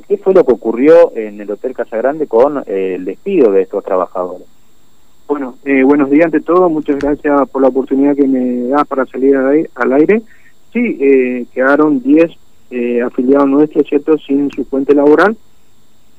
[0.00, 3.62] ¿Qué fue lo que ocurrió en el Hotel Casa Grande con eh, el despido de
[3.62, 4.46] estos trabajadores?
[5.28, 9.06] Bueno, eh, buenos días ante todo, muchas gracias por la oportunidad que me da para
[9.06, 10.22] salir al aire.
[10.72, 12.30] Sí, eh, quedaron 10
[12.70, 15.36] eh, afiliados nuestros, ¿cierto?, sin su fuente laboral.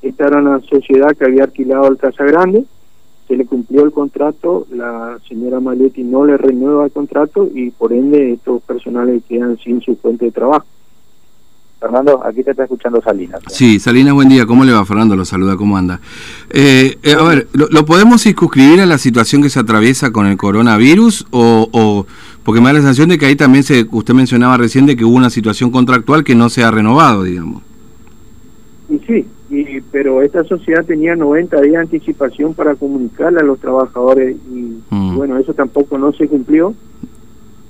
[0.01, 2.65] Esta era una sociedad que había alquilado el Casa Grande,
[3.27, 7.91] se le cumplió el contrato, la señora Maletti no le renueva el contrato y por
[7.91, 10.65] ende estos personales quedan sin su fuente de trabajo.
[11.79, 13.39] Fernando, aquí te está escuchando Salinas.
[13.47, 14.47] Sí, Salinas, buen día.
[14.47, 15.15] ¿Cómo le va, Fernando?
[15.15, 15.99] Lo saluda, ¿cómo anda?
[16.49, 20.37] Eh, eh, a ver, ¿lo, podemos circunscribir a la situación que se atraviesa con el
[20.37, 21.27] coronavirus?
[21.29, 22.07] O, o,
[22.43, 25.05] porque me da la sensación de que ahí también se, usted mencionaba recién de que
[25.05, 27.61] hubo una situación contractual que no se ha renovado, digamos.
[28.89, 33.59] Y sí, y, pero esta sociedad tenía 90 días de anticipación para comunicarle a los
[33.59, 35.15] trabajadores y mm.
[35.15, 36.73] bueno, eso tampoco no se cumplió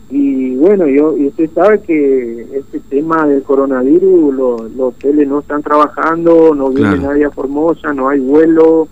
[0.09, 5.61] y bueno, yo, y usted sabe que este tema del coronavirus, los, hoteles no están
[5.61, 8.87] trabajando, no viene nadie a Formosa, no hay vuelo,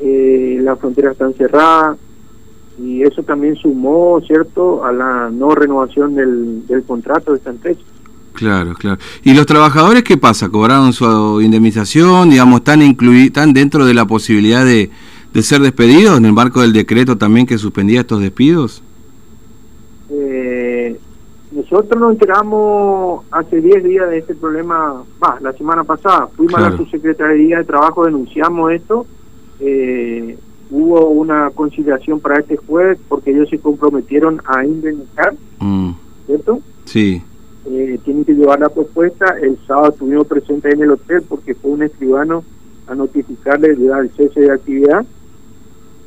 [0.00, 1.98] eh, las fronteras están cerradas,
[2.78, 7.80] y eso también sumó, ¿cierto?, a la no renovación del, del contrato de esta empresa.
[8.32, 8.98] Claro, claro.
[9.22, 10.48] ¿Y los trabajadores qué pasa?
[10.48, 12.30] ¿Cobraron su indemnización?
[12.30, 14.90] Digamos, ¿están, están dentro de la posibilidad de,
[15.32, 18.82] de ser despedidos en el marco del decreto también que suspendía estos despidos?
[21.70, 26.70] Nosotros nos enteramos hace 10 días de este problema, va, la semana pasada, fuimos a
[26.70, 29.06] la subsecretaría de Trabajo, denunciamos esto,
[29.60, 30.36] eh,
[30.68, 35.90] hubo una conciliación para este jueves porque ellos se comprometieron a indemnizar, mm.
[36.26, 36.58] ¿cierto?
[36.86, 37.22] Sí.
[37.66, 41.70] Eh, tienen que llevar la propuesta, el sábado estuvimos presentes en el hotel porque fue
[41.70, 42.42] un escribano
[42.88, 45.06] a notificarle el cese de actividad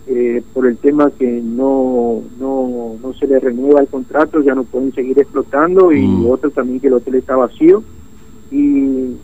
[0.08, 4.64] eh, por el tema que no, no, no se le renueva el contrato, ya no
[4.64, 6.30] pueden seguir explotando y mm.
[6.30, 7.84] otro también que el hotel está vacío.
[8.52, 9.16] Y,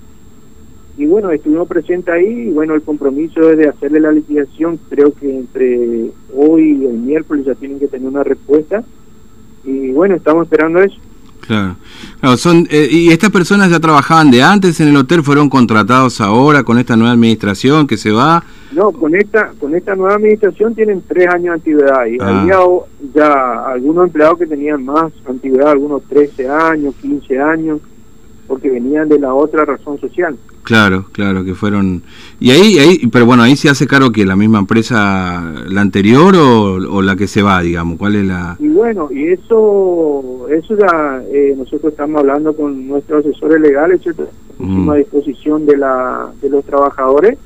[0.98, 5.14] y bueno, estuvimos presentes ahí y bueno, el compromiso es de hacerle la liquidación, creo
[5.14, 8.84] que entre hoy y el miércoles ya tienen que tener una respuesta
[9.64, 11.00] y bueno, estamos esperando eso.
[11.50, 12.38] Claro.
[12.38, 15.24] son, eh, ¿Y estas personas ya trabajaban de antes en el hotel?
[15.24, 18.44] ¿Fueron contratados ahora con esta nueva administración que se va?
[18.72, 22.06] No, con esta con esta nueva administración tienen tres años de antigüedad.
[22.06, 22.42] Y ah.
[22.42, 22.58] había
[23.16, 27.80] ya algunos empleados que tenían más antigüedad, algunos 13 años, 15 años,
[28.50, 30.36] porque venían de la otra razón social.
[30.64, 32.02] Claro, claro, que fueron...
[32.40, 36.36] Y ahí, ahí pero bueno, ahí se hace cargo que la misma empresa, la anterior
[36.36, 38.58] o, la que se va, digamos, ¿cuál es la...?
[38.60, 44.28] Y bueno, y eso, eso ya eh, nosotros estamos hablando con nuestros asesores legales, ¿cierto?
[44.58, 44.90] Mm.
[44.90, 47.38] a disposición de, la, de los trabajadores,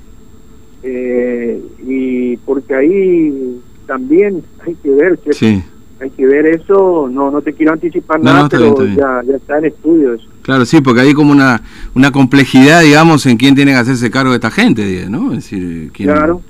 [0.83, 5.37] eh, y porque ahí también hay que ver, ¿cierto?
[5.37, 5.63] Sí
[5.99, 9.65] hay que ver eso, no no te quiero anticipar nada, pero ya, ya está en
[9.65, 10.27] estudio eso.
[10.43, 11.61] Claro, sí, porque hay como una,
[11.95, 15.31] una complejidad, digamos, en quién tiene que hacerse cargo de esta gente, ¿no?
[15.31, 16.41] Es decir, quién claro,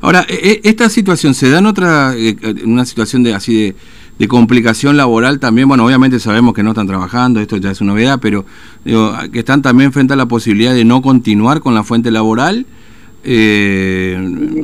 [0.00, 3.54] Ahora, e, e, esta situación se da en otra, eh, en una situación de así
[3.54, 3.76] de,
[4.18, 7.92] de complicación laboral también, bueno, obviamente sabemos que no están trabajando, esto ya es una
[7.92, 8.44] novedad, pero
[8.84, 12.66] digo, que están también frente a la posibilidad de no continuar con la fuente laboral.
[13.22, 14.62] Eh,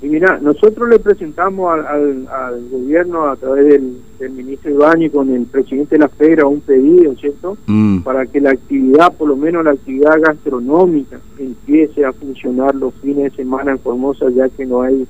[0.00, 5.46] y mira, nosotros le presentamos al, al, gobierno a través del, ministro Ibañez con el
[5.46, 7.56] presidente de la FERA un pedido, ¿cierto?
[7.66, 8.00] Mm.
[8.00, 13.32] Para que la actividad, por lo menos la actividad gastronómica, empiece a funcionar los fines
[13.32, 15.06] de semana en Formosa, ya que no hay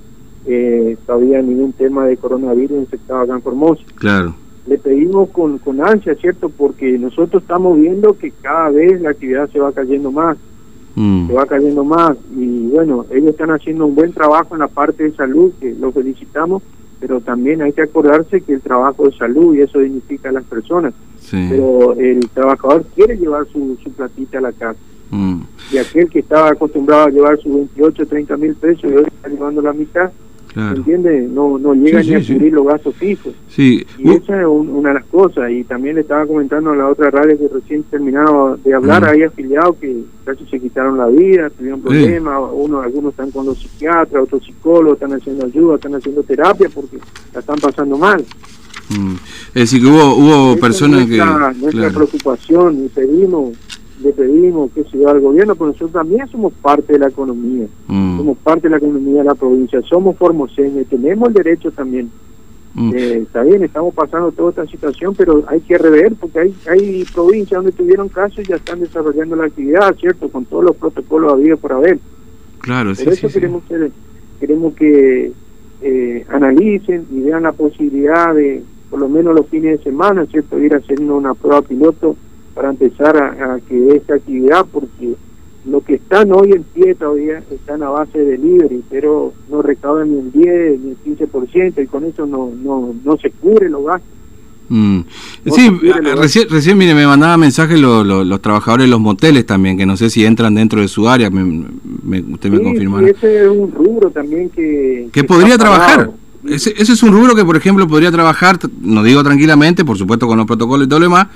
[0.47, 3.82] eh, todavía ningún tema de coronavirus infectado acá en Formosa.
[3.97, 4.34] Claro.
[4.66, 6.49] Le pedimos con, con ansia, ¿cierto?
[6.49, 10.37] Porque nosotros estamos viendo que cada vez la actividad se va cayendo más
[10.98, 11.28] Mm.
[11.28, 15.04] se va cayendo más y bueno, ellos están haciendo un buen trabajo en la parte
[15.04, 16.60] de salud, que lo felicitamos,
[16.98, 20.42] pero también hay que acordarse que el trabajo de salud y eso dignifica a las
[20.42, 20.94] personas,
[21.31, 24.81] pero el trabajador quiere llevar su, su platita a la casa.
[25.10, 25.42] Mm.
[25.70, 29.28] Y aquel que estaba acostumbrado a llevar sus 28, 30 mil pesos y hoy está
[29.28, 30.10] llevando la mitad,
[30.54, 31.31] ¿Entiendes?
[31.31, 33.32] No, no llega ni a cubrir los gastos fijos.
[33.48, 33.86] Sí.
[33.98, 35.50] Y esa es una de las cosas.
[35.50, 39.22] Y también le estaba comentando a la otra radio que recién terminado de hablar, hay
[39.22, 44.25] afiliados que casi se quitaron la vida, tuvieron problemas, uno, algunos están con los psiquiatras,
[44.25, 46.99] otros psicólogos, están haciendo ayuda, están haciendo terapia porque
[47.32, 48.25] la están pasando mal.
[48.90, 49.14] Mm.
[49.49, 51.19] Es decir, que hubo, hubo personas que...
[51.61, 53.56] Nuestra preocupación y pedimos
[54.02, 58.18] le pedimos que se al gobierno, pero nosotros también somos parte de la economía, mm.
[58.18, 62.10] somos parte de la economía de la provincia, somos formoseños, tenemos el derecho también.
[62.74, 62.92] Mm.
[62.94, 67.04] Eh, está bien, estamos pasando toda esta situación, pero hay que rever, porque hay, hay
[67.12, 70.28] provincias donde tuvieron casos y ya están desarrollando la actividad, ¿cierto?
[70.28, 71.98] Con todos los protocolos habidos por haber.
[72.60, 73.90] Claro, Por eso queremos, Que,
[74.38, 75.32] queremos que
[75.80, 80.58] eh, analicen y vean la posibilidad de, por lo menos los fines de semana, ¿cierto?
[80.58, 82.16] Ir haciendo una prueba piloto
[82.58, 85.14] para empezar a, que esta actividad, porque
[85.64, 90.10] lo que están hoy en pie todavía están a base de libre, pero no recaudan
[90.10, 93.84] ni el 10 ni el 15% y con eso no, no, no se cubre los
[93.84, 94.10] gastos.
[94.70, 95.00] Mm.
[95.55, 95.70] Sí,
[96.16, 100.10] recién, recién mire, me mandaba mensajes los trabajadores de los moteles también, que no sé
[100.10, 103.06] si entran dentro de su área, me, usted me confirmará.
[103.06, 105.10] Sí, ese es un rubro también que...
[105.12, 106.10] Que, podría trabajar.
[106.44, 110.26] Ese, ese, es un rubro que, por ejemplo, podría trabajar, no digo tranquilamente, por supuesto
[110.26, 111.28] con los protocolos y todo lo demás,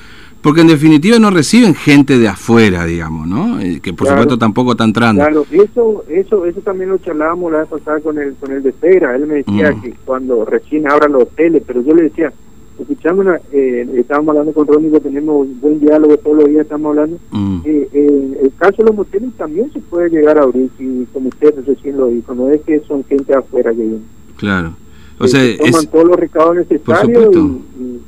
[0.42, 3.60] porque en definitiva no reciben gente de afuera, digamos, ¿no?
[3.60, 5.22] Eh, que por supuesto tampoco está entrando.
[5.22, 8.72] Claro, eso, eso, eso también lo charlábamos la vez pasada con el, con el de
[8.72, 9.14] Fera.
[9.14, 9.82] Él me decía mm.
[9.82, 12.32] que cuando recién abran los hoteles, pero yo le decía,
[12.78, 17.18] escuchamos, eh, estábamos hablando con Rónico, tenemos un buen diálogo todos los días, estamos hablando.
[17.30, 17.60] Mm.
[17.64, 21.28] Eh, eh, el caso de los moteles también se puede llegar a abrir, si, como
[21.28, 24.00] usted recién lo dijo, no es que son gente afuera que viene.
[24.36, 24.74] Claro.
[25.18, 28.02] O sea, toman todos los recaudos necesarios y, y,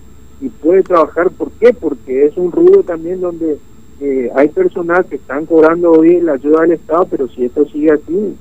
[0.49, 1.31] puede trabajar.
[1.31, 1.73] ¿Por qué?
[1.73, 3.59] Porque es un rubro también donde
[4.01, 7.93] eh, hay personal que están cobrando hoy la ayuda del Estado, pero si esto sigue
[7.93, 8.37] así,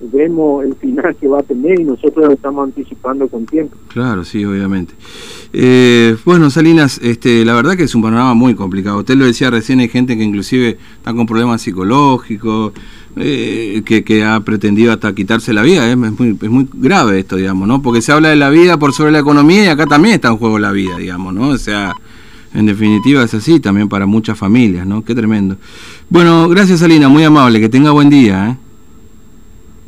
[0.00, 3.76] vemos el final que va a tener y nosotros lo estamos anticipando con tiempo.
[3.88, 4.94] Claro, sí, obviamente.
[5.58, 8.98] Eh, bueno, Salinas, este, la verdad que es un panorama muy complicado.
[8.98, 12.74] Usted lo decía recién, hay gente que inclusive está con problemas psicológicos,
[13.16, 15.90] eh, que, ha pretendido hasta quitarse la vida.
[15.90, 17.80] Es, muy, es muy grave esto, digamos, ¿no?
[17.80, 20.36] Porque se habla de la vida por sobre la economía y acá también está en
[20.36, 21.48] juego la vida, digamos, ¿no?
[21.48, 21.94] O sea,
[22.52, 25.02] en definitiva es así también para muchas familias, ¿no?
[25.06, 25.56] Qué tremendo.
[26.10, 28.56] Bueno, gracias, Salina, muy amable, que tenga buen día, ¿eh?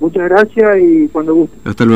[0.00, 1.56] Muchas gracias y cuando guste.
[1.65, 1.87] Hasta luego.